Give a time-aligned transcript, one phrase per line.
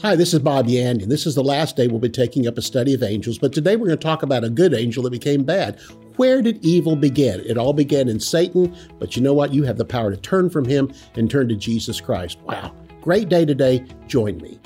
[0.00, 1.08] Hi, this is Bob Yandian.
[1.08, 3.74] This is the last day we'll be taking up a study of angels, but today
[3.74, 5.80] we're going to talk about a good angel that became bad.
[6.14, 7.40] Where did evil begin?
[7.40, 9.52] It all began in Satan, but you know what?
[9.52, 12.38] You have the power to turn from him and turn to Jesus Christ.
[12.44, 12.72] Wow.
[13.00, 13.84] Great day today.
[14.06, 14.60] Join me.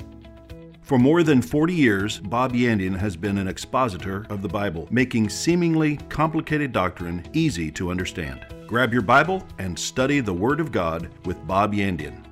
[0.83, 5.29] For more than 40 years, Bob Yandian has been an expositor of the Bible, making
[5.29, 8.45] seemingly complicated doctrine easy to understand.
[8.67, 12.23] Grab your Bible and study the Word of God with Bob Yandian.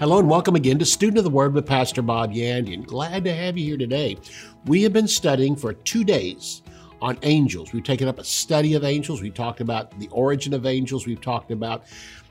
[0.00, 2.86] Hello and welcome again to Student of the Word with Pastor Bob Yandian.
[2.86, 4.16] Glad to have you here today.
[4.64, 6.62] We have been studying for two days
[7.02, 7.74] on angels.
[7.74, 9.20] We've taken up a study of angels.
[9.20, 11.06] We've talked about the origin of angels.
[11.06, 11.84] We've talked about,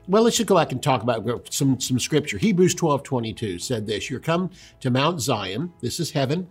[0.08, 2.38] well, let's just go back and talk about some, some scripture.
[2.38, 4.50] Hebrews 12 22 said this You're come
[4.80, 6.48] to Mount Zion, this is heaven,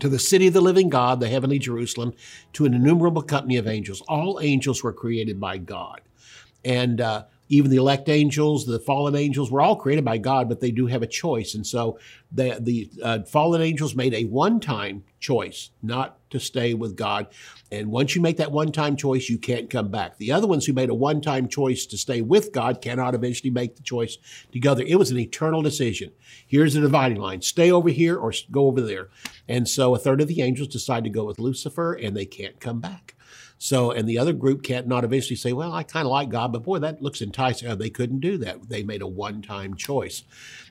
[0.00, 2.14] to the city of the living God, the heavenly Jerusalem,
[2.54, 4.00] to an innumerable company of angels.
[4.08, 6.00] All angels were created by God.
[6.64, 10.60] And uh, even the elect angels, the fallen angels, were all created by God, but
[10.60, 11.54] they do have a choice.
[11.54, 11.98] And so
[12.32, 17.26] the, the uh, fallen angels made a one time choice not to stay with God.
[17.70, 20.16] And once you make that one time choice, you can't come back.
[20.16, 23.50] The other ones who made a one time choice to stay with God cannot eventually
[23.50, 24.16] make the choice
[24.50, 24.82] together.
[24.86, 26.12] It was an eternal decision.
[26.46, 29.10] Here's the dividing line stay over here or go over there.
[29.46, 32.60] And so a third of the angels decide to go with Lucifer and they can't
[32.60, 33.14] come back.
[33.62, 36.52] So, and the other group can't not eventually say, well, I kind of like God,
[36.52, 37.68] but boy, that looks enticing.
[37.68, 38.68] Oh, they couldn't do that.
[38.68, 40.24] They made a one time choice.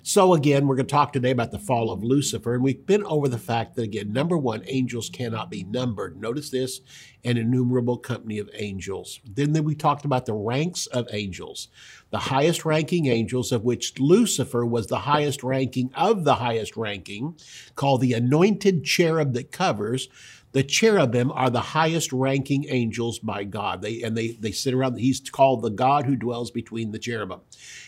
[0.03, 2.53] So, again, we're going to talk today about the fall of Lucifer.
[2.53, 6.19] And we've been over the fact that, again, number one, angels cannot be numbered.
[6.19, 6.81] Notice this
[7.23, 9.21] an innumerable company of angels.
[9.23, 11.69] Then, then we talked about the ranks of angels,
[12.09, 17.37] the highest ranking angels, of which Lucifer was the highest ranking of the highest ranking,
[17.75, 20.09] called the anointed cherub that covers.
[20.53, 23.81] The cherubim are the highest ranking angels by God.
[23.81, 24.97] They and they they sit around.
[24.97, 27.41] He's called the God who dwells between the cherubim,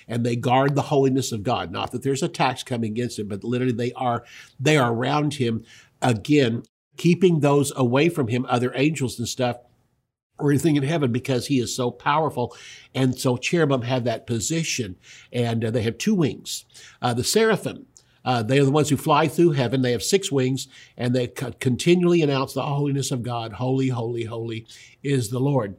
[0.07, 1.71] and they guard the holiness of God.
[1.71, 4.23] Not that there's attacks coming against him, but literally they are
[4.59, 5.65] they are around him
[6.01, 6.63] again,
[6.97, 9.57] keeping those away from him, other angels and stuff
[10.39, 12.55] or anything in heaven because he is so powerful.
[12.93, 14.97] And so cherubim have that position
[15.31, 16.65] and uh, they have two wings.
[17.01, 17.85] Uh, the seraphim,
[18.25, 19.81] uh, they are the ones who fly through heaven.
[19.81, 20.67] They have six wings,
[20.97, 23.53] and they co- continually announce the holiness of God.
[23.53, 24.65] Holy, holy, holy
[25.01, 25.75] is the Lord.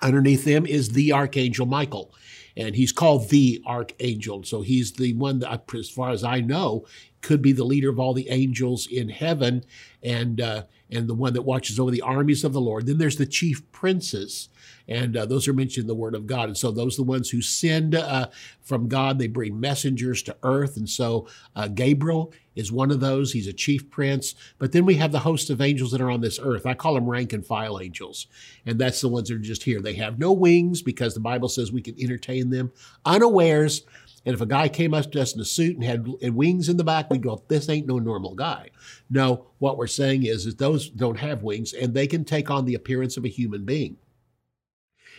[0.00, 2.14] Underneath them is the archangel Michael,
[2.56, 4.44] and he's called the archangel.
[4.44, 6.86] So he's the one that, as far as I know,
[7.22, 9.64] could be the leader of all the angels in heaven,
[10.02, 12.86] and uh, and the one that watches over the armies of the Lord.
[12.86, 14.48] Then there's the chief princes
[14.88, 16.48] and uh, those are mentioned in the Word of God.
[16.48, 18.28] And so those are the ones who send uh,
[18.62, 19.18] from God.
[19.18, 20.76] They bring messengers to earth.
[20.76, 23.32] And so uh, Gabriel is one of those.
[23.32, 24.34] He's a chief prince.
[24.58, 26.66] But then we have the host of angels that are on this earth.
[26.66, 28.28] I call them rank and file angels.
[28.64, 29.80] And that's the ones that are just here.
[29.80, 32.72] They have no wings because the Bible says we can entertain them
[33.04, 33.82] unawares.
[34.26, 36.76] And if a guy came up to us in a suit and had wings in
[36.76, 38.70] the back, we'd go, this ain't no normal guy.
[39.08, 42.64] No, what we're saying is, is those don't have wings and they can take on
[42.64, 43.96] the appearance of a human being.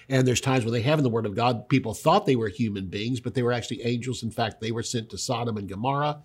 [0.10, 2.50] And there's times when they have in the Word of God, people thought they were
[2.50, 4.24] human beings, but they were actually angels.
[4.24, 6.22] In fact, they were sent to Sodom and Gomorrah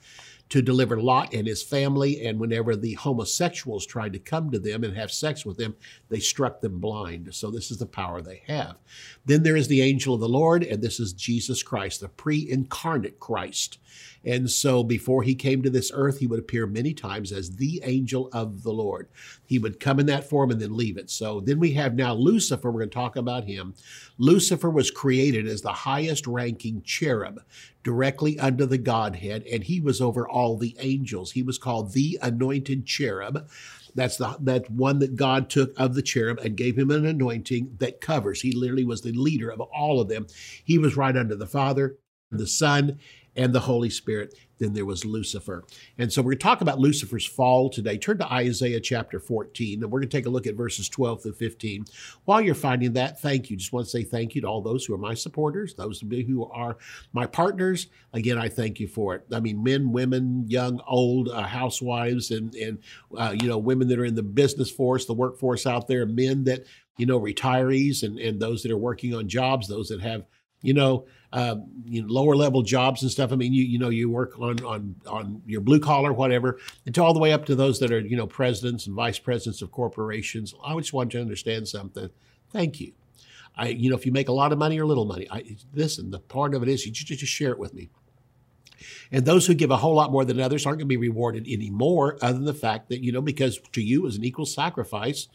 [0.52, 2.26] to deliver Lot and his family.
[2.26, 5.74] And whenever the homosexuals tried to come to them and have sex with them,
[6.10, 7.34] they struck them blind.
[7.34, 8.76] So this is the power they have.
[9.24, 12.50] Then there is the angel of the Lord, and this is Jesus Christ, the pre
[12.50, 13.78] incarnate Christ.
[14.24, 17.80] And so before he came to this earth, he would appear many times as the
[17.84, 19.08] angel of the Lord.
[19.44, 21.10] He would come in that form and then leave it.
[21.10, 22.70] So then we have now Lucifer.
[22.70, 23.74] We're going to talk about him.
[24.18, 27.40] Lucifer was created as the highest ranking cherub
[27.82, 31.32] directly under the Godhead, and he was over all the angels.
[31.32, 33.48] He was called the anointed cherub.
[33.94, 37.76] That's the that one that God took of the cherub and gave him an anointing
[37.78, 38.40] that covers.
[38.40, 40.26] He literally was the leader of all of them.
[40.64, 41.98] He was right under the Father,
[42.30, 42.98] the Son,
[43.36, 44.34] and the Holy Spirit.
[44.58, 45.64] Then there was Lucifer.
[45.98, 47.98] And so we're going to talk about Lucifer's fall today.
[47.98, 51.22] Turn to Isaiah chapter 14, and we're going to take a look at verses 12
[51.22, 51.86] through 15.
[52.26, 53.56] While you're finding that, thank you.
[53.56, 56.48] Just want to say thank you to all those who are my supporters, those who
[56.52, 56.76] are
[57.12, 57.88] my partners.
[58.12, 59.24] Again, I thank you for it.
[59.32, 62.78] I mean, men, women, young, old, uh, housewives, and, and
[63.16, 66.44] uh, you know, women that are in the business force, the workforce out there, men
[66.44, 66.66] that,
[66.98, 70.24] you know, retirees, and, and those that are working on jobs, those that have
[70.62, 73.32] you know, uh, you know, lower level jobs and stuff.
[73.32, 76.94] I mean, you you know, you work on on on your blue collar, whatever, and
[76.94, 79.62] to all the way up to those that are you know presidents and vice presidents
[79.62, 80.54] of corporations.
[80.64, 82.08] I just want you to understand something.
[82.50, 82.92] Thank you.
[83.56, 86.10] I, you know, if you make a lot of money or little money, I, listen.
[86.10, 87.90] The part of it is you just, just share it with me.
[89.10, 91.46] And those who give a whole lot more than others aren't going to be rewarded
[91.46, 95.28] anymore, other than the fact that, you know, because to you is an equal sacrifice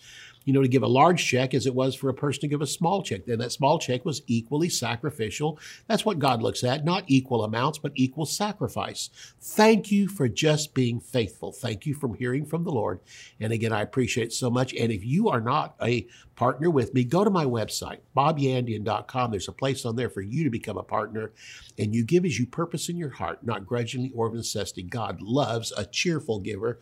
[0.47, 2.61] you know, to give a large check as it was for a person to give
[2.61, 3.25] a small check.
[3.25, 5.59] Then that small check was equally sacrificial.
[5.87, 9.09] That's what God looks at, not equal amounts, but equal sacrifice.
[9.41, 11.51] Thank you for just being faithful.
[11.51, 13.01] Thank you for hearing from the Lord.
[13.41, 14.73] And again, I appreciate so much.
[14.73, 16.07] And if you are not a
[16.37, 19.31] partner with me, go to my website, bobyandian.com.
[19.31, 21.33] There's a place on there for you to become a partner.
[21.77, 24.83] And you give as you purpose in your heart, not grudgingly or of necessity.
[24.83, 26.79] God loves a cheerful giver.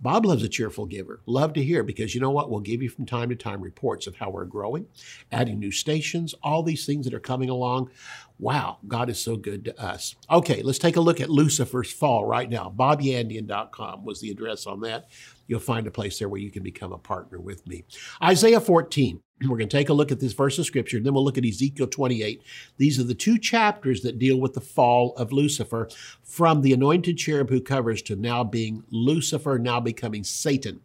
[0.00, 1.20] Bob loves a cheerful giver.
[1.26, 2.48] Love to hear because you know what?
[2.48, 4.86] We'll give you from time to time reports of how we're growing,
[5.30, 7.90] adding new stations, all these things that are coming along.
[8.38, 10.16] Wow, God is so good to us.
[10.30, 12.72] Okay, let's take a look at Lucifer's fall right now.
[12.76, 15.08] BobYandian.com was the address on that
[15.52, 17.84] you'll find a place there where you can become a partner with me.
[18.22, 19.20] Isaiah 14.
[19.42, 21.36] We're going to take a look at this verse of scripture, and then we'll look
[21.36, 22.42] at Ezekiel 28.
[22.76, 25.90] These are the two chapters that deal with the fall of Lucifer
[26.22, 30.80] from the anointed cherub who covers to now being Lucifer, now becoming Satan,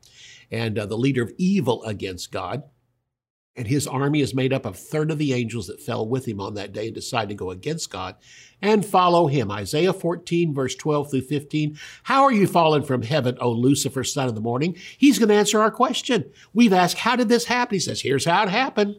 [0.51, 2.63] and uh, the leader of evil against God.
[3.55, 6.27] And his army is made up of a third of the angels that fell with
[6.27, 8.15] him on that day and decided to go against God
[8.61, 9.51] and follow him.
[9.51, 11.79] Isaiah 14, verse 12 through 15.
[12.03, 14.77] How are you fallen from heaven, O Lucifer, son of the morning?
[14.99, 16.31] He's going to answer our question.
[16.53, 17.75] We've asked, How did this happen?
[17.75, 18.97] He says, Here's how it happened.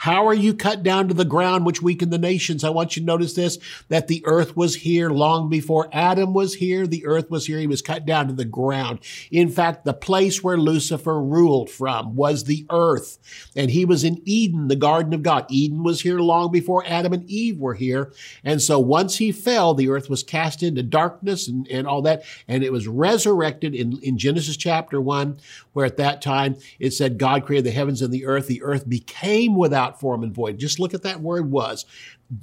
[0.00, 2.64] How are you cut down to the ground, which weakened the nations?
[2.64, 3.58] I want you to notice this,
[3.88, 6.86] that the earth was here long before Adam was here.
[6.86, 7.58] The earth was here.
[7.58, 9.00] He was cut down to the ground.
[9.30, 13.18] In fact, the place where Lucifer ruled from was the earth.
[13.54, 15.44] And he was in Eden, the garden of God.
[15.50, 18.10] Eden was here long before Adam and Eve were here.
[18.42, 22.24] And so once he fell, the earth was cast into darkness and, and all that.
[22.48, 25.40] And it was resurrected in, in Genesis chapter one,
[25.74, 28.46] where at that time it said God created the heavens and the earth.
[28.46, 30.58] The earth became without without form and void.
[30.58, 31.84] Just look at that word was.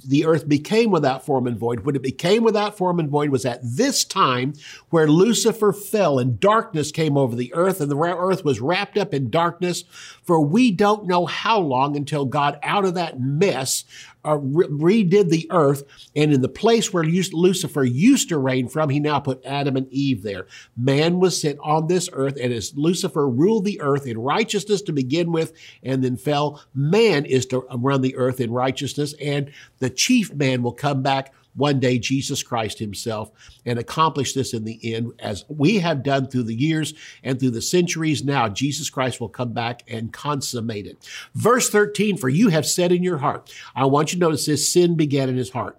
[0.06, 1.80] The earth became without form and void.
[1.80, 4.52] When it became without form and void was at this time
[4.90, 9.14] where Lucifer fell and darkness came over the earth and the earth was wrapped up
[9.14, 9.84] in darkness
[10.22, 13.84] for we don't know how long until God out of that mess
[14.28, 15.84] uh, re- redid the earth,
[16.14, 19.90] and in the place where Lucifer used to reign from, he now put Adam and
[19.92, 20.46] Eve there.
[20.76, 24.92] Man was sent on this earth, and as Lucifer ruled the earth in righteousness to
[24.92, 25.52] begin with,
[25.82, 30.62] and then fell, man is to run the earth in righteousness, and the chief man
[30.62, 33.30] will come back one day Jesus Christ himself
[33.66, 37.50] and accomplish this in the end as we have done through the years and through
[37.50, 38.48] the centuries now.
[38.48, 41.08] Jesus Christ will come back and consummate it.
[41.34, 44.72] Verse 13, for you have said in your heart, I want you to notice this
[44.72, 45.78] sin began in his heart.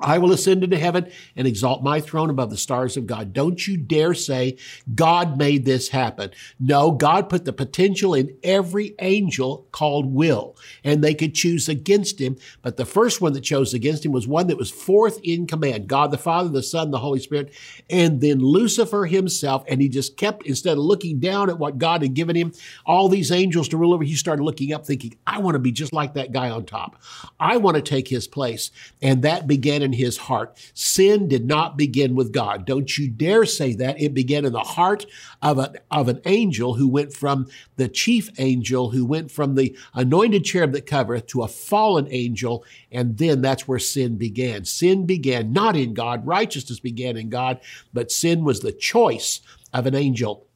[0.00, 3.32] I will ascend into heaven and exalt my throne above the stars of God.
[3.32, 4.56] Don't you dare say
[4.94, 6.30] God made this happen.
[6.58, 12.20] No, God put the potential in every angel called will, and they could choose against
[12.20, 12.36] him.
[12.62, 15.88] But the first one that chose against him was one that was fourth in command
[15.88, 17.52] God the Father, the Son, the Holy Spirit,
[17.88, 19.64] and then Lucifer himself.
[19.68, 22.52] And he just kept, instead of looking down at what God had given him,
[22.86, 25.72] all these angels to rule over, he started looking up, thinking, I want to be
[25.72, 26.96] just like that guy on top.
[27.38, 28.70] I want to take his place.
[29.02, 30.56] And that began in his heart.
[30.72, 32.64] Sin did not begin with God.
[32.64, 34.00] Don't you dare say that.
[34.00, 35.04] It began in the heart
[35.42, 39.76] of, a, of an angel who went from the chief angel, who went from the
[39.94, 42.64] anointed cherub that covereth to a fallen angel.
[42.92, 44.64] And then that's where sin began.
[44.64, 47.60] Sin began not in God, righteousness began in God,
[47.92, 49.40] but sin was the choice
[49.72, 50.46] of an angel.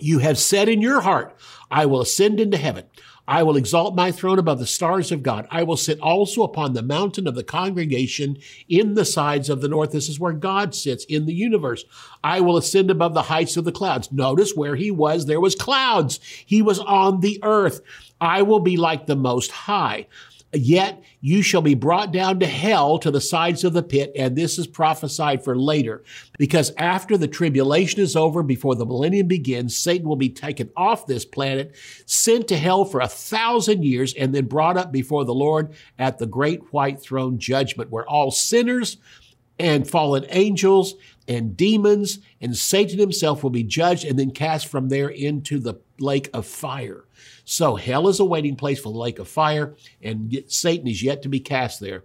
[0.00, 1.36] You have said in your heart,
[1.70, 2.84] I will ascend into heaven.
[3.28, 5.46] I will exalt my throne above the stars of God.
[5.50, 8.38] I will sit also upon the mountain of the congregation
[8.70, 9.92] in the sides of the north.
[9.92, 11.84] This is where God sits in the universe.
[12.24, 14.10] I will ascend above the heights of the clouds.
[14.10, 16.20] Notice where he was, there was clouds.
[16.46, 17.82] He was on the earth.
[18.18, 20.06] I will be like the most high.
[20.52, 24.12] Yet you shall be brought down to hell to the sides of the pit.
[24.16, 26.04] And this is prophesied for later.
[26.38, 31.06] Because after the tribulation is over, before the millennium begins, Satan will be taken off
[31.06, 31.76] this planet,
[32.06, 36.18] sent to hell for a thousand years, and then brought up before the Lord at
[36.18, 38.96] the great white throne judgment, where all sinners
[39.58, 40.94] and fallen angels
[41.26, 45.74] and demons and Satan himself will be judged and then cast from there into the
[46.00, 47.04] lake of fire.
[47.44, 51.22] So hell is a waiting place for the lake of fire, and Satan is yet
[51.22, 52.04] to be cast there.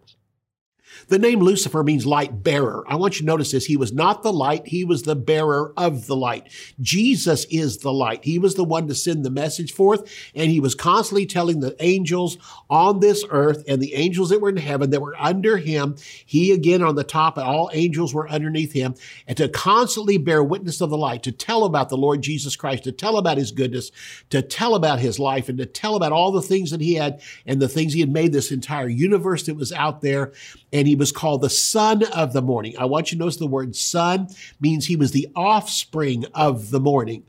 [1.07, 2.83] The name Lucifer means light bearer.
[2.87, 3.65] I want you to notice this.
[3.65, 4.67] He was not the light.
[4.67, 6.49] He was the bearer of the light.
[6.81, 8.23] Jesus is the light.
[8.23, 10.11] He was the one to send the message forth.
[10.35, 12.37] And he was constantly telling the angels
[12.69, 15.95] on this earth and the angels that were in heaven that were under him.
[16.25, 18.95] He again on the top and all angels were underneath him
[19.27, 22.83] and to constantly bear witness of the light, to tell about the Lord Jesus Christ,
[22.85, 23.91] to tell about his goodness,
[24.29, 27.21] to tell about his life and to tell about all the things that he had
[27.45, 30.31] and the things he had made this entire universe that was out there.
[30.73, 32.75] And he was called the son of the morning.
[32.77, 34.27] I want you to notice the word son
[34.59, 37.23] means he was the offspring of the morning.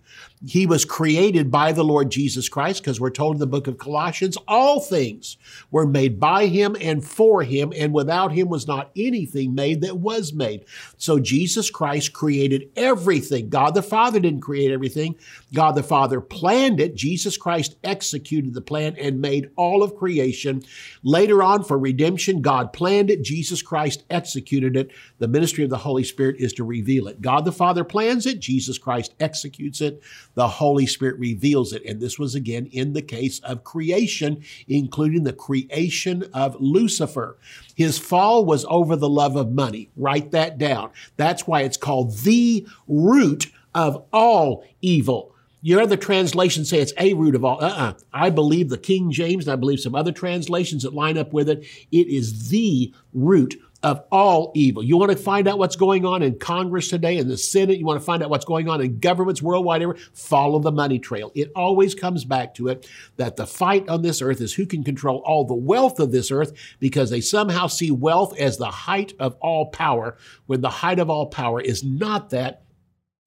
[0.46, 3.78] He was created by the Lord Jesus Christ because we're told in the book of
[3.78, 5.36] Colossians, all things
[5.70, 9.98] were made by him and for him, and without him was not anything made that
[9.98, 10.64] was made.
[10.96, 13.48] So Jesus Christ created everything.
[13.48, 15.16] God the Father didn't create everything.
[15.52, 16.94] God the Father planned it.
[16.94, 20.62] Jesus Christ executed the plan and made all of creation.
[21.02, 23.22] Later on, for redemption, God planned it.
[23.22, 24.90] Jesus Christ executed it.
[25.18, 27.22] The ministry of the Holy Spirit is to reveal it.
[27.22, 28.40] God the Father plans it.
[28.40, 30.02] Jesus Christ executes it.
[30.34, 31.84] The Holy Spirit reveals it.
[31.84, 37.38] And this was again in the case of creation, including the creation of Lucifer.
[37.74, 39.90] His fall was over the love of money.
[39.96, 40.90] Write that down.
[41.16, 45.34] That's why it's called the root of all evil.
[45.62, 47.62] Your other translations say it's a root of all.
[47.64, 47.94] Uh-uh.
[48.12, 51.48] I believe the King James, and I believe some other translations that line up with
[51.48, 51.64] it.
[51.90, 54.82] It is the root of all evil.
[54.82, 57.84] You want to find out what's going on in Congress today, in the Senate, you
[57.84, 61.30] want to find out what's going on in governments worldwide, follow the money trail.
[61.34, 64.82] It always comes back to it that the fight on this earth is who can
[64.82, 69.12] control all the wealth of this earth because they somehow see wealth as the height
[69.20, 72.62] of all power when the height of all power is not that.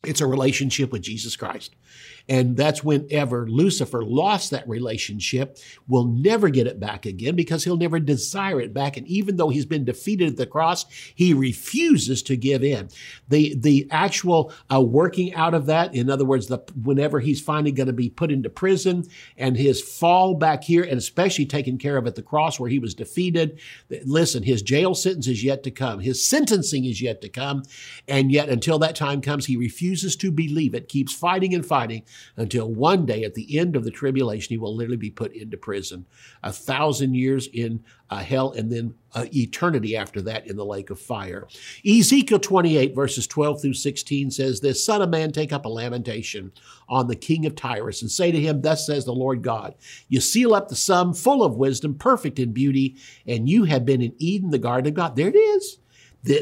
[0.06, 1.76] It's a relationship with Jesus Christ.
[2.30, 5.58] And that's whenever Lucifer lost that relationship,
[5.88, 8.98] will never get it back again because he'll never desire it back.
[8.98, 12.90] And even though he's been defeated at the cross, he refuses to give in.
[13.30, 17.72] The, the actual uh, working out of that, in other words, the, whenever he's finally
[17.72, 19.06] going to be put into prison
[19.38, 22.80] and his fall back here, and especially taken care of at the cross where he
[22.80, 23.60] was defeated,
[24.04, 26.00] listen, his jail sentence is yet to come.
[26.00, 27.64] His sentencing is yet to come.
[28.08, 32.04] And yet, until that time comes, he refuses to believe it, keeps fighting and fighting
[32.36, 35.58] until one day at the end of the tribulation, he will literally be put into
[35.58, 36.06] prison.
[36.44, 40.90] A thousand years in uh, hell and then uh, eternity after that in the lake
[40.90, 41.48] of fire.
[41.86, 46.52] Ezekiel 28, verses 12 through 16 says this Son of man, take up a lamentation
[46.88, 49.76] on the king of Tyrus and say to him, Thus says the Lord God,
[50.08, 52.96] You seal up the sum full of wisdom, perfect in beauty,
[53.26, 55.16] and you have been in Eden, the garden of God.
[55.16, 55.80] There it is.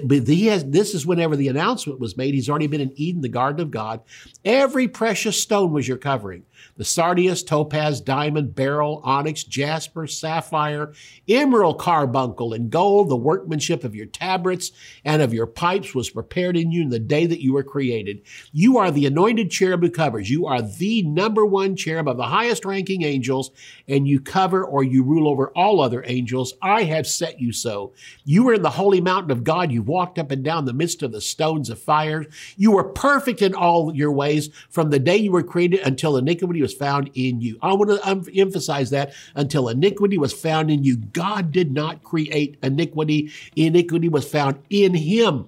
[0.04, 2.34] But he has, this is whenever the announcement was made.
[2.34, 4.02] He's already been in Eden, the garden of God.
[4.44, 6.44] Every precious stone was your covering
[6.78, 10.94] the sardius, topaz, diamond, beryl, onyx, jasper, sapphire,
[11.28, 13.10] emerald, carbuncle, and gold.
[13.10, 14.72] The workmanship of your tabrets
[15.04, 18.22] and of your pipes was prepared in you in the day that you were created.
[18.52, 20.30] You are the anointed cherub who covers.
[20.30, 23.52] You are the number one cherub of the highest ranking angels,
[23.88, 26.54] and you cover or you rule over all other angels.
[26.62, 27.94] I have set you so.
[28.24, 29.72] You were in the holy mountain of God.
[29.72, 32.26] You walked up and down the midst of the stones of fire.
[32.58, 36.20] You were perfect in all your ways from the day you were created until the
[36.20, 37.58] iniquity was found in you.
[37.62, 40.98] I want to emphasize that until iniquity was found in you.
[40.98, 43.32] God did not create iniquity.
[43.56, 45.48] Iniquity was found in him.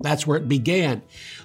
[0.00, 1.02] That's where it began.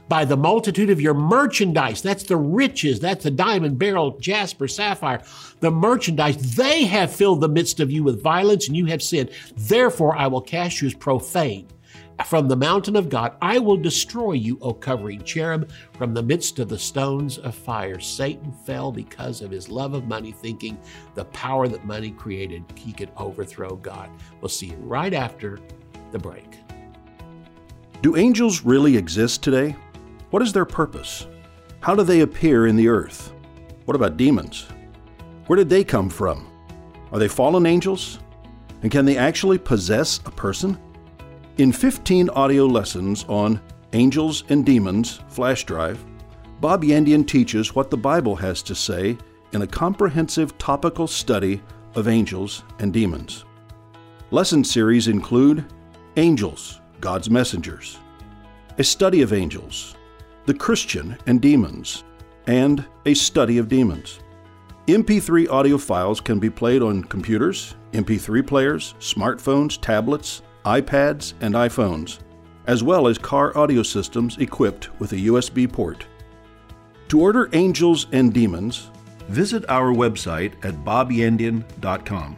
[0.10, 5.22] By the multitude of your merchandise, that's the riches, that's the diamond, beryl, jasper, sapphire,
[5.60, 9.30] the merchandise, they have filled the midst of you with violence and you have sinned.
[9.56, 11.68] Therefore, I will cast you as profane.
[12.26, 16.60] From the mountain of God, I will destroy you, O covering cherub, from the midst
[16.60, 18.00] of the stones of fire.
[18.00, 20.78] Satan fell because of his love of money, thinking
[21.16, 24.10] the power that money created, he could overthrow God.
[24.42, 25.60] We'll see you right after
[26.12, 26.58] the break.
[28.02, 29.76] Do angels really exist today?
[30.32, 31.28] What is their purpose?
[31.80, 33.32] How do they appear in the earth?
[33.86, 34.68] What about demons?
[35.46, 36.50] Where did they come from?
[37.12, 38.20] Are they fallen angels?
[38.82, 40.78] And can they actually possess a person?
[41.58, 43.60] In 15 audio lessons on
[43.94, 46.06] Angels and Demons flash drive,
[46.62, 49.18] Bob Yandian teaches what the Bible has to say
[49.54, 51.60] in a comprehensive topical study
[51.96, 53.44] of angels and demons.
[54.30, 55.66] Lesson series include
[56.16, 57.98] Angels, God's Messengers,
[58.78, 59.96] a study of angels,
[60.46, 62.04] the Christian and demons,
[62.46, 64.20] and a study of demons.
[64.86, 72.20] MP3 audio files can be played on computers, MP3 players, smartphones, tablets, iPads, and iPhones,
[72.66, 76.06] as well as car audio systems equipped with a USB port.
[77.08, 78.92] To order Angels and Demons,
[79.30, 82.36] visit our website at bobyandian.com.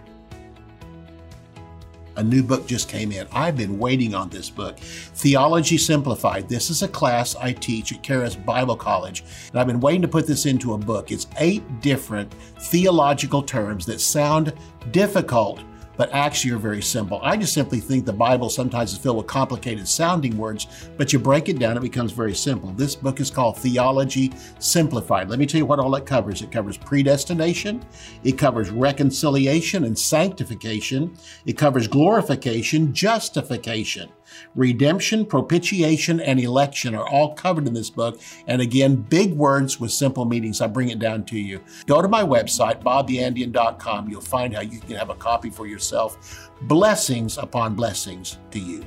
[2.18, 3.26] A new book just came in.
[3.32, 6.48] I've been waiting on this book, Theology Simplified.
[6.50, 10.08] This is a class I teach at Charis Bible College, and I've been waiting to
[10.08, 11.12] put this into a book.
[11.12, 14.54] It's eight different theological terms that sound
[14.92, 15.62] difficult
[16.00, 17.20] but actually are very simple.
[17.22, 21.20] I just simply think the Bible sometimes is filled with complicated sounding words, but you
[21.20, 22.70] break it down, it becomes very simple.
[22.72, 25.30] This book is called Theology Simplified.
[25.30, 26.42] Let me tell you what all it covers.
[26.42, 27.84] It covers predestination,
[28.24, 34.10] it covers reconciliation and sanctification, it covers glorification, justification.
[34.56, 38.20] Redemption, propitiation, and election are all covered in this book.
[38.48, 40.62] And again, big words with simple meanings.
[40.62, 41.62] I bring it down to you.
[41.86, 44.10] Go to my website, bobyandian.com.
[44.10, 46.50] You'll find how you can have a copy for yourself.
[46.62, 48.86] Blessings upon blessings to you.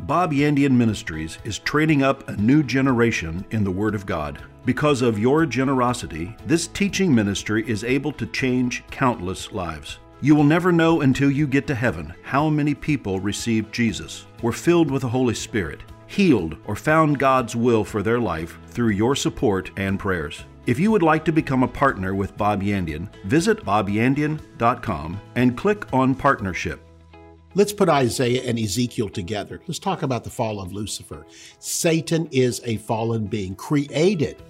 [0.00, 4.42] Bob Yandian Ministries is training up a new generation in the Word of God.
[4.66, 9.98] Because of your generosity, this teaching ministry is able to change countless lives.
[10.22, 14.52] You will never know until you get to heaven how many people received Jesus, were
[14.52, 19.14] filled with the Holy Spirit, healed, or found God's will for their life through your
[19.14, 20.44] support and prayers.
[20.66, 25.92] If you would like to become a partner with Bob Yandian, visit bobyandian.com and click
[25.92, 26.80] on Partnership.
[27.54, 29.60] Let's put Isaiah and Ezekiel together.
[29.66, 31.26] Let's talk about the fall of Lucifer.
[31.58, 34.42] Satan is a fallen being created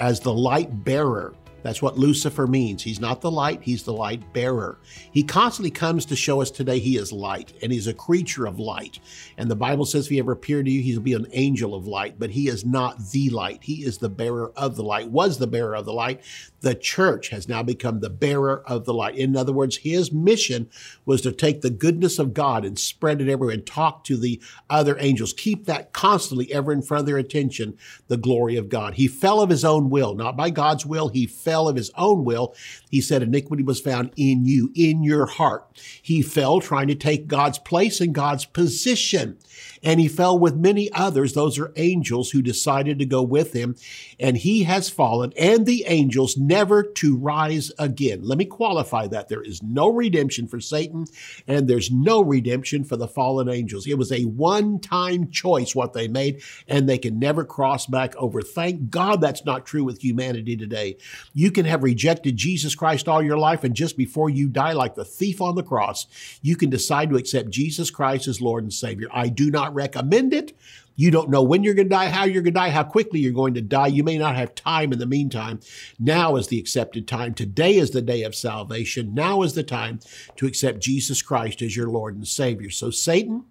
[0.00, 2.82] as the light bearer that's what Lucifer means.
[2.82, 4.78] He's not the light, he's the light bearer.
[5.10, 8.60] He constantly comes to show us today he is light and he's a creature of
[8.60, 8.98] light.
[9.38, 11.86] And the Bible says if he ever appeared to you, he'll be an angel of
[11.86, 13.60] light, but he is not the light.
[13.62, 16.20] He is the bearer of the light, was the bearer of the light.
[16.64, 19.16] The church has now become the bearer of the light.
[19.16, 20.70] In other words, his mission
[21.04, 24.40] was to take the goodness of God and spread it everywhere and talk to the
[24.70, 25.34] other angels.
[25.34, 27.76] Keep that constantly ever in front of their attention,
[28.08, 28.94] the glory of God.
[28.94, 31.08] He fell of his own will, not by God's will.
[31.08, 32.54] He fell of his own will.
[32.90, 35.66] He said, iniquity was found in you, in your heart.
[36.00, 39.36] He fell trying to take God's place and God's position.
[39.84, 41.34] And he fell with many others.
[41.34, 43.76] Those are angels who decided to go with him.
[44.18, 48.20] And he has fallen and the angels never to rise again.
[48.22, 49.28] Let me qualify that.
[49.28, 51.06] There is no redemption for Satan
[51.46, 53.86] and there's no redemption for the fallen angels.
[53.86, 58.16] It was a one time choice what they made and they can never cross back
[58.16, 58.40] over.
[58.40, 60.96] Thank God that's not true with humanity today.
[61.32, 64.94] You can have rejected Jesus Christ all your life and just before you die, like
[64.94, 66.06] the thief on the cross,
[66.42, 69.08] you can decide to accept Jesus Christ as Lord and Savior.
[69.12, 70.56] I do not recommend it.
[70.96, 73.18] You don't know when you're going to die, how you're going to die, how quickly
[73.18, 73.88] you're going to die.
[73.88, 75.60] You may not have time in the meantime.
[75.98, 77.34] Now is the accepted time.
[77.34, 79.12] Today is the day of salvation.
[79.12, 79.98] Now is the time
[80.36, 82.70] to accept Jesus Christ as your Lord and Savior.
[82.70, 83.44] So, Satan,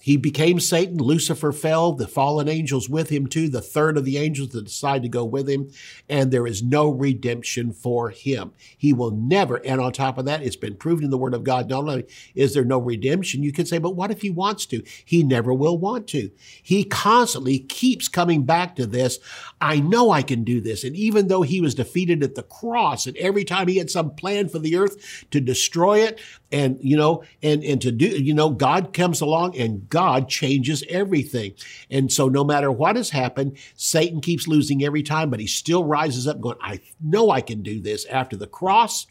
[0.00, 0.96] he became Satan.
[0.96, 5.02] Lucifer fell, the fallen angels with him too, the third of the angels that decide
[5.02, 5.70] to go with him,
[6.08, 8.52] and there is no redemption for him.
[8.76, 11.44] He will never, and on top of that, it's been proven in the Word of
[11.44, 14.64] God, not only is there no redemption, you could say, but what if he wants
[14.66, 14.82] to?
[15.04, 16.30] He never will want to.
[16.62, 19.18] He constantly keeps coming back to this.
[19.60, 20.82] I know I can do this.
[20.82, 24.14] And even though he was defeated at the cross, and every time he had some
[24.14, 26.20] plan for the earth to destroy it,
[26.52, 30.82] and you know, and and to do, you know, God comes along and God changes
[30.88, 31.52] everything.
[31.90, 35.84] And so no matter what has happened, Satan keeps losing every time, but he still
[35.84, 39.06] rises up going, I know I can do this after the cross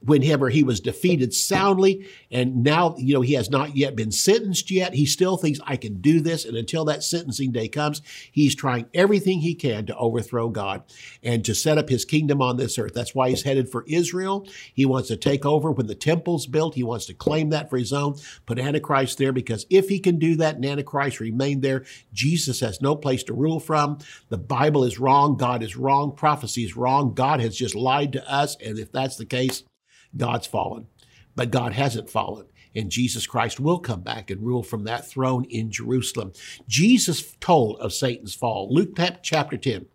[0.00, 4.70] whenever he was defeated soundly and now you know he has not yet been sentenced
[4.70, 4.94] yet.
[4.94, 8.86] He still thinks i can do this and until that sentencing day comes he's trying
[8.94, 10.82] everything he can to overthrow god
[11.22, 12.94] and to set up his kingdom on this earth.
[12.94, 14.46] That's why he's headed for israel.
[14.74, 16.74] He wants to take over when the temple's built.
[16.74, 20.18] He wants to claim that for his own put antichrist there because if he can
[20.18, 23.98] do that and antichrist remain there jesus has no place to rule from.
[24.28, 25.36] The bible is wrong.
[25.36, 26.14] God is wrong.
[26.14, 27.14] Prophecy is wrong.
[27.14, 29.64] God has just lied to us and if that's the case
[30.16, 30.86] God's fallen,
[31.34, 32.46] but God hasn't fallen.
[32.74, 36.32] And Jesus Christ will come back and rule from that throne in Jerusalem.
[36.68, 38.68] Jesus told of Satan's fall.
[38.70, 39.86] Luke chapter 10.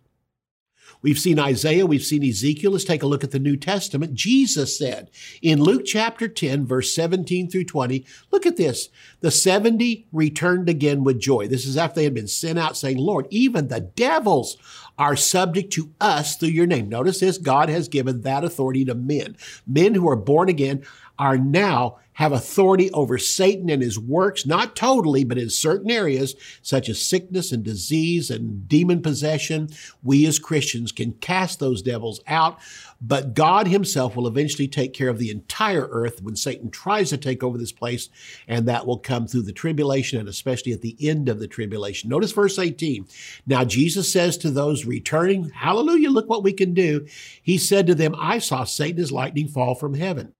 [1.01, 2.71] We've seen Isaiah, we've seen Ezekiel.
[2.71, 4.13] Let's take a look at the New Testament.
[4.13, 5.09] Jesus said
[5.41, 8.89] in Luke chapter 10, verse 17 through 20, look at this.
[9.21, 11.47] The 70 returned again with joy.
[11.47, 14.57] This is after they had been sent out saying, Lord, even the devils
[14.97, 16.87] are subject to us through your name.
[16.87, 19.35] Notice this God has given that authority to men.
[19.65, 20.83] Men who are born again
[21.21, 26.35] are now have authority over Satan and his works, not totally, but in certain areas,
[26.61, 29.69] such as sickness and disease and demon possession.
[30.03, 32.59] We as Christians can cast those devils out,
[33.01, 37.17] but God himself will eventually take care of the entire earth when Satan tries to
[37.17, 38.09] take over this place,
[38.47, 42.09] and that will come through the tribulation and especially at the end of the tribulation.
[42.09, 43.07] Notice verse 18.
[43.47, 47.07] Now Jesus says to those returning, Hallelujah, look what we can do.
[47.41, 50.33] He said to them, I saw Satan as lightning fall from heaven.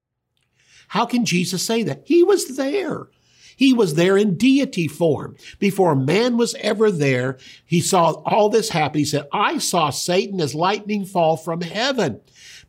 [0.92, 2.02] How can Jesus say that?
[2.04, 3.08] He was there.
[3.56, 5.38] He was there in deity form.
[5.58, 9.00] Before man was ever there, he saw all this happen.
[9.00, 12.20] He said, I saw Satan as lightning fall from heaven.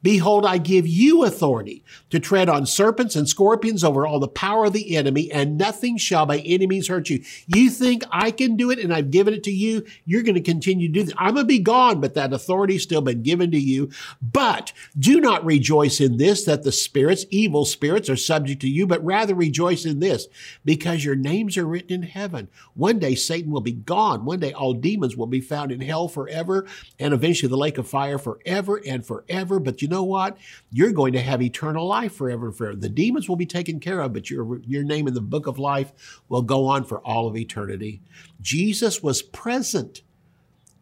[0.03, 4.65] Behold, I give you authority to tread on serpents and scorpions over all the power
[4.65, 7.23] of the enemy, and nothing shall by enemies hurt you.
[7.47, 9.85] You think I can do it and I've given it to you?
[10.05, 11.15] You're going to continue to do this.
[11.17, 13.91] I'm going to be gone, but that authority's still been given to you.
[14.21, 18.87] But do not rejoice in this that the spirits, evil spirits, are subject to you,
[18.87, 20.27] but rather rejoice in this
[20.65, 22.49] because your names are written in heaven.
[22.75, 24.25] One day Satan will be gone.
[24.25, 26.67] One day all demons will be found in hell forever
[26.99, 29.61] and eventually the lake of fire forever and forever.
[29.61, 30.37] But you know what?
[30.71, 32.75] You're going to have eternal life forever and forever.
[32.77, 35.59] The demons will be taken care of, but your, your name in the book of
[35.59, 35.93] life
[36.29, 38.01] will go on for all of eternity.
[38.41, 40.03] Jesus was present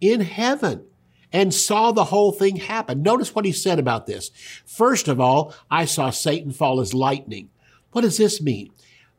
[0.01, 0.87] in heaven
[1.33, 3.03] and saw the whole thing happen.
[3.03, 4.31] Notice what he said about this.
[4.65, 7.51] First of all, I saw Satan fall as lightning.
[7.93, 8.71] What does this mean?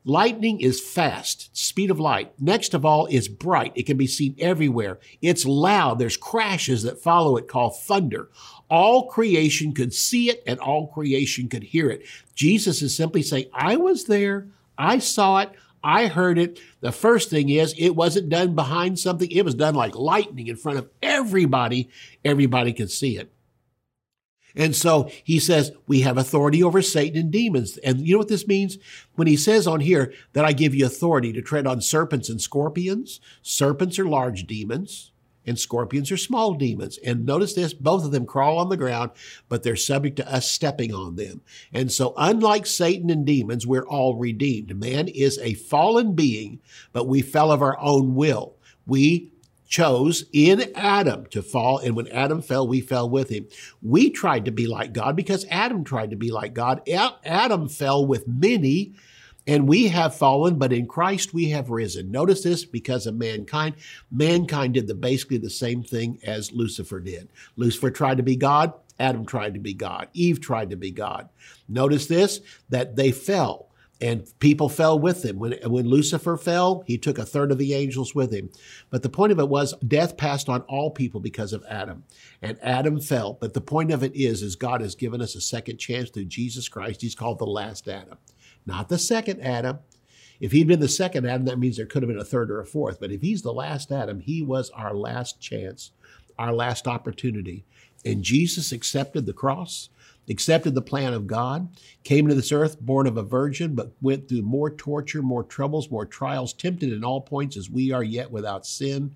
[0.04, 2.34] Lightning is fast, speed of light.
[2.40, 3.72] Next of all is bright.
[3.76, 5.00] It can be seen everywhere.
[5.22, 6.00] It's loud.
[6.00, 8.30] There's crashes that follow it called thunder.
[8.72, 12.06] All creation could see it and all creation could hear it.
[12.34, 14.48] Jesus is simply saying, I was there.
[14.78, 15.52] I saw it.
[15.84, 16.58] I heard it.
[16.80, 19.30] The first thing is it wasn't done behind something.
[19.30, 21.90] It was done like lightning in front of everybody.
[22.24, 23.34] Everybody could see it.
[24.56, 27.78] And so he says, we have authority over Satan and demons.
[27.80, 28.78] And you know what this means?
[29.16, 32.42] When he says on here that I give you authority to tread on serpents and
[32.42, 35.11] scorpions, serpents are large demons
[35.46, 37.00] and scorpions are small demons.
[37.06, 39.12] And notice this, both of them crawl on the ground,
[39.50, 41.42] but they're subject to us stepping on them.
[41.74, 44.80] And so unlike Satan and demons, we're all redeemed.
[44.80, 46.60] Man is a fallen being,
[46.94, 48.56] but we fell of our own will.
[48.86, 49.32] We
[49.68, 51.78] chose in Adam to fall.
[51.78, 53.48] And when Adam fell, we fell with him.
[53.82, 56.82] We tried to be like God because Adam tried to be like God.
[56.90, 58.94] Adam fell with many
[59.52, 62.10] and we have fallen, but in Christ we have risen.
[62.10, 63.76] Notice this because of mankind.
[64.10, 67.28] Mankind did the, basically the same thing as Lucifer did.
[67.58, 68.74] Lucifer tried to be God.
[68.98, 70.08] Adam tried to be God.
[70.14, 71.28] Eve tried to be God.
[71.68, 73.68] Notice this, that they fell
[74.00, 75.38] and people fell with him.
[75.38, 78.50] When, when Lucifer fell, he took a third of the angels with him.
[78.90, 82.04] But the point of it was death passed on all people because of Adam.
[82.42, 83.34] And Adam fell.
[83.34, 86.26] But the point of it is, is God has given us a second chance through
[86.26, 87.02] Jesus Christ.
[87.02, 88.18] He's called the last Adam,
[88.66, 89.80] not the second Adam.
[90.40, 92.60] If he'd been the second Adam, that means there could have been a third or
[92.60, 93.00] a fourth.
[93.00, 95.92] But if he's the last Adam, he was our last chance,
[96.40, 97.64] our last opportunity.
[98.04, 99.90] And Jesus accepted the cross
[100.30, 101.70] accepted the plan of God,
[102.04, 105.92] came to this earth born of a virgin, but went through more torture, more troubles,
[105.92, 109.16] more trials, tempted in all points as we are yet without sin.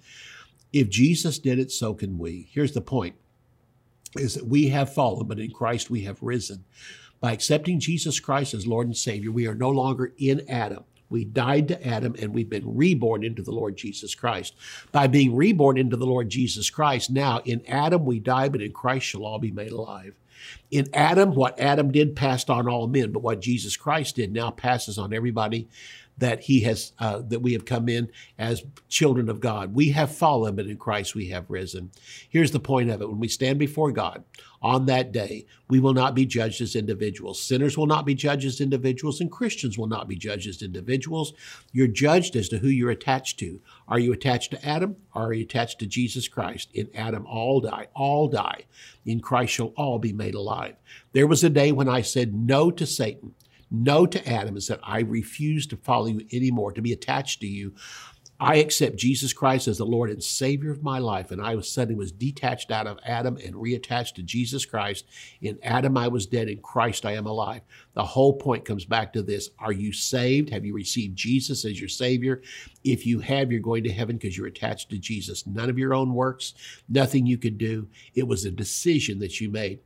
[0.73, 2.49] If Jesus did it, so can we.
[2.51, 3.15] Here's the point
[4.17, 6.63] is that we have fallen, but in Christ we have risen.
[7.19, 10.83] By accepting Jesus Christ as Lord and Savior, we are no longer in Adam.
[11.09, 14.55] We died to Adam and we've been reborn into the Lord Jesus Christ.
[14.91, 18.71] By being reborn into the Lord Jesus Christ, now in Adam we die, but in
[18.71, 20.15] Christ shall all be made alive.
[20.71, 24.51] In Adam, what Adam did passed on all men, but what Jesus Christ did now
[24.51, 25.67] passes on everybody
[26.17, 29.73] that he has uh, that we have come in as children of God.
[29.73, 31.91] We have fallen, but in Christ we have risen.
[32.29, 34.23] Here's the point of it: when we stand before God
[34.61, 37.41] on that day, we will not be judged as individuals.
[37.41, 41.33] Sinners will not be judged as individuals, and Christians will not be judged as individuals.
[41.71, 43.59] You're judged as to who you're attached to.
[43.87, 44.95] Are you attached to Adam?
[45.13, 46.69] Or are you attached to Jesus Christ?
[46.73, 47.87] In Adam, all die.
[47.93, 48.63] All die.
[49.05, 50.75] In Christ shall all be made alive.
[51.13, 53.35] There was a day when I said no to Satan
[53.71, 57.47] no to Adam and said, I refuse to follow you anymore, to be attached to
[57.47, 57.73] you.
[58.37, 61.31] I accept Jesus Christ as the Lord and Savior of my life.
[61.31, 65.05] And I was suddenly was detached out of Adam and reattached to Jesus Christ.
[65.41, 66.49] In Adam, I was dead.
[66.49, 67.61] In Christ, I am alive.
[67.93, 69.51] The whole point comes back to this.
[69.57, 70.49] Are you saved?
[70.49, 72.41] Have you received Jesus as your Savior?
[72.83, 75.47] If you have, you're going to heaven because you're attached to Jesus.
[75.47, 76.55] None of your own works,
[76.89, 77.87] nothing you could do.
[78.15, 79.79] It was a decision that you made.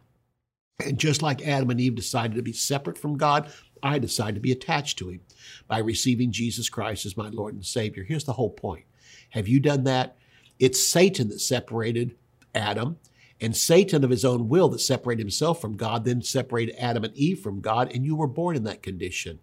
[0.83, 4.41] And just like Adam and Eve decided to be separate from God, I decide to
[4.41, 5.21] be attached to him
[5.67, 8.03] by receiving Jesus Christ as my Lord and Savior.
[8.03, 8.85] Here's the whole point.
[9.31, 10.17] Have you done that?
[10.59, 12.15] It's Satan that separated
[12.53, 12.97] Adam,
[13.41, 17.15] and Satan of his own will that separated himself from God, then separated Adam and
[17.15, 19.39] Eve from God, and you were born in that condition.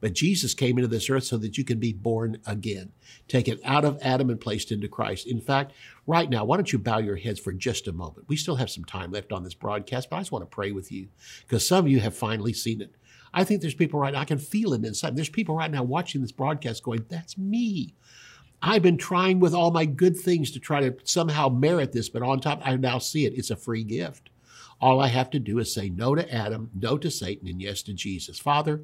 [0.00, 2.92] But Jesus came into this earth so that you can be born again,
[3.28, 5.26] taken out of Adam and placed into Christ.
[5.26, 5.72] In fact,
[6.06, 8.28] right now, why don't you bow your heads for just a moment?
[8.28, 10.72] We still have some time left on this broadcast, but I just want to pray
[10.72, 11.08] with you
[11.46, 12.94] because some of you have finally seen it.
[13.32, 15.16] I think there's people right now, I can feel it inside.
[15.16, 17.94] There's people right now watching this broadcast going, that's me.
[18.62, 22.22] I've been trying with all my good things to try to somehow merit this, but
[22.22, 23.34] on top, I now see it.
[23.36, 24.30] It's a free gift.
[24.80, 27.82] All I have to do is say no to Adam, no to Satan, and yes
[27.82, 28.38] to Jesus.
[28.38, 28.82] Father,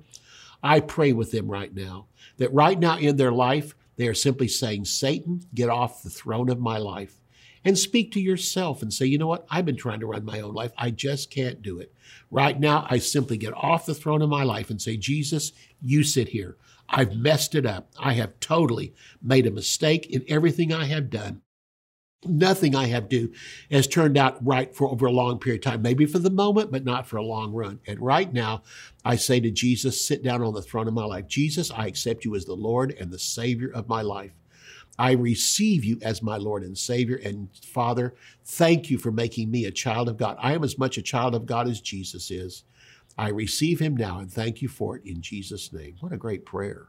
[0.62, 2.06] I pray with them right now
[2.38, 6.50] that right now in their life, they are simply saying, Satan, get off the throne
[6.50, 7.20] of my life
[7.66, 9.44] and speak to yourself and say, you know what?
[9.50, 10.70] I've been trying to run my own life.
[10.78, 11.92] I just can't do it.
[12.30, 15.50] Right now, I simply get off the throne of my life and say, Jesus,
[15.82, 16.56] you sit here.
[16.88, 17.90] I've messed it up.
[17.98, 21.42] I have totally made a mistake in everything I have done.
[22.24, 23.32] Nothing I have do
[23.68, 26.70] has turned out right for over a long period of time, maybe for the moment,
[26.70, 27.80] but not for a long run.
[27.88, 28.62] And right now,
[29.04, 31.26] I say to Jesus, sit down on the throne of my life.
[31.26, 34.32] Jesus, I accept you as the Lord and the Savior of my life.
[34.98, 37.16] I receive you as my Lord and Savior.
[37.16, 40.36] And Father, thank you for making me a child of God.
[40.40, 42.64] I am as much a child of God as Jesus is.
[43.18, 45.96] I receive him now and thank you for it in Jesus' name.
[46.00, 46.88] What a great prayer.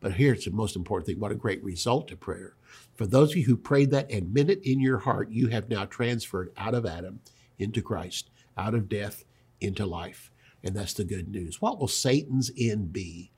[0.00, 2.56] But here's the most important thing what a great result to prayer.
[2.94, 5.70] For those of you who prayed that and meant it in your heart, you have
[5.70, 7.20] now transferred out of Adam
[7.58, 9.24] into Christ, out of death
[9.60, 10.30] into life.
[10.62, 11.60] And that's the good news.
[11.60, 13.30] What will Satan's end be?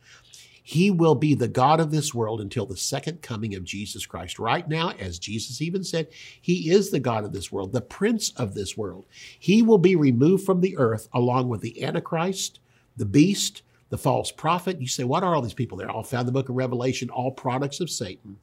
[0.69, 4.41] He will be the God of this world until the second coming of Jesus Christ.
[4.41, 6.09] Right now, as Jesus even said,
[6.41, 9.05] He is the God of this world, the Prince of this world.
[9.39, 12.59] He will be removed from the earth along with the Antichrist,
[12.97, 14.81] the beast, the false prophet.
[14.81, 15.79] You say, what are all these people?
[15.79, 18.37] They're all found in the book of Revelation, all products of Satan.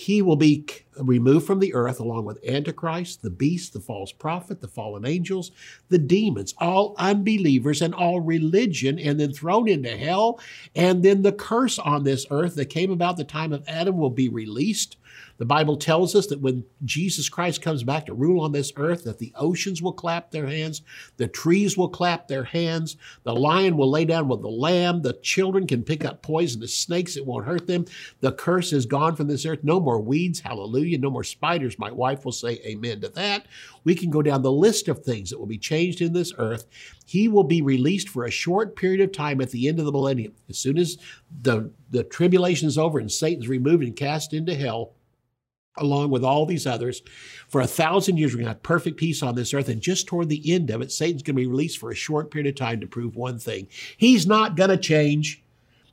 [0.00, 0.64] He will be
[0.98, 5.50] removed from the earth along with Antichrist, the beast, the false prophet, the fallen angels,
[5.90, 10.40] the demons, all unbelievers and all religion, and then thrown into hell.
[10.74, 14.08] And then the curse on this earth that came about the time of Adam will
[14.08, 14.96] be released
[15.40, 19.04] the Bible tells us that when Jesus Christ comes back to rule on this earth,
[19.04, 20.82] that the oceans will clap their hands,
[21.16, 25.14] the trees will clap their hands, the lion will lay down with the lamb, the
[25.14, 27.86] children can pick up poisonous snakes, it won't hurt them.
[28.20, 29.60] The curse is gone from this earth.
[29.64, 30.98] No more weeds, hallelujah.
[30.98, 31.78] No more spiders.
[31.78, 33.46] My wife will say amen to that.
[33.84, 36.66] We can go down the list of things that will be changed in this earth.
[37.06, 39.92] He will be released for a short period of time at the end of the
[39.92, 40.34] millennium.
[40.50, 40.98] As soon as
[41.40, 44.92] the, the tribulation is over and Satan's removed and cast into hell,
[45.80, 47.02] along with all these others.
[47.48, 49.68] For a thousand years, we're going to have perfect peace on this earth.
[49.68, 52.30] And just toward the end of it, Satan's going to be released for a short
[52.30, 53.66] period of time to prove one thing
[53.96, 55.42] he's not going to change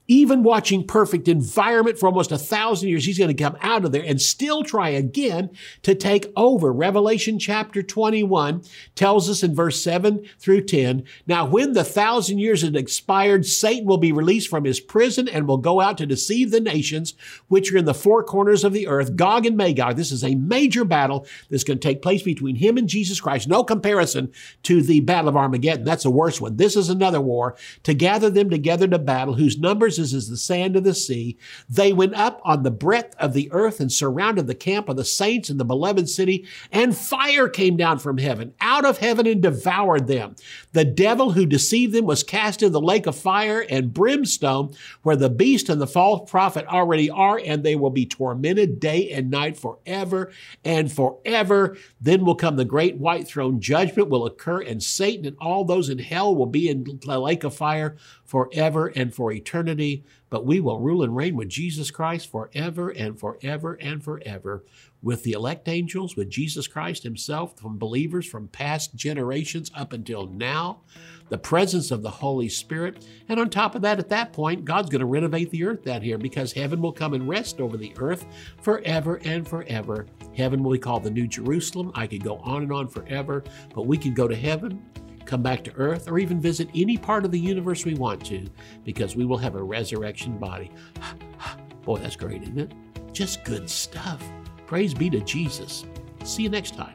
[0.08, 3.92] even watching perfect environment for almost a thousand years, he's going to come out of
[3.92, 5.50] there and still try again
[5.84, 6.72] to take over.
[6.72, 8.64] Revelation chapter 21
[8.96, 13.86] tells us in verse 7 through 10 Now, when the thousand years had expired, Satan
[13.86, 17.14] will be released from his prison and will go out to deceive the nations
[17.50, 19.98] which are in the four corners of the earth, Gog and Magog.
[19.98, 23.48] This is a major battle that's going to take place between him and Jesus Christ.
[23.48, 24.32] No comparison
[24.64, 25.84] to the Battle of Armageddon.
[25.84, 26.56] That's a worse one.
[26.56, 30.76] This is another war to gather them together to battle, whose numbers as the sand
[30.76, 31.38] of the sea.
[31.70, 35.06] They went up on the breadth of the earth and surrounded the camp of the
[35.06, 39.42] saints in the beloved city, and fire came down from heaven, out of heaven, and
[39.42, 40.36] devoured them.
[40.74, 45.16] The devil who deceived them was cast into the lake of fire and brimstone, where
[45.16, 49.30] the beast and the false prophet already are, and they will be tormented day and
[49.30, 50.32] night forever
[50.64, 51.78] and forever.
[52.00, 53.60] Then will come the great white throne.
[53.60, 57.44] Judgment will occur, and Satan and all those in hell will be in the lake
[57.44, 62.30] of fire forever and for eternity, but we will rule and reign with Jesus Christ
[62.30, 64.64] forever and forever and forever
[65.02, 70.28] with the elect angels, with Jesus Christ Himself, from believers from past generations up until
[70.28, 70.82] now,
[71.30, 73.06] the presence of the Holy Spirit.
[73.30, 76.02] And on top of that, at that point, God's going to renovate the earth down
[76.02, 78.26] here because heaven will come and rest over the earth
[78.62, 80.08] forever and forever.
[80.36, 81.92] Heaven will be called the New Jerusalem.
[81.96, 84.84] I could go on and on forever, but we can go to heaven
[85.28, 88.48] come back to Earth, or even visit any part of the universe we want to,
[88.84, 90.72] because we will have a resurrection body.
[91.84, 92.74] Boy, that's great, isn't it?
[93.14, 94.24] Just good stuff.
[94.66, 95.86] Praise be to Jesus.
[96.24, 96.94] See you next time.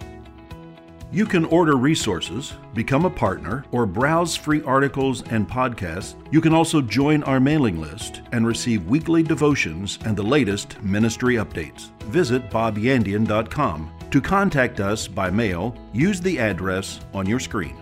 [1.13, 6.15] You can order resources, become a partner, or browse free articles and podcasts.
[6.31, 11.35] You can also join our mailing list and receive weekly devotions and the latest ministry
[11.35, 11.91] updates.
[12.05, 13.91] Visit bobyandian.com.
[14.11, 17.82] To contact us by mail, use the address on your screen.